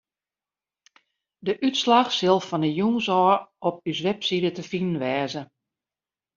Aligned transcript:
De 1.45 1.53
útslach 1.67 2.09
sil 2.17 2.39
fan 2.49 2.63
'e 2.67 2.71
jûns 2.77 3.07
ôf 3.21 3.39
op 3.67 3.75
ús 3.89 3.99
website 4.07 4.51
te 4.55 4.63
finen 4.69 4.99
wêze. 5.03 5.41